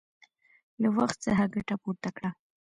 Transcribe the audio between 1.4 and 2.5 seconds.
ګټه پورته کړه!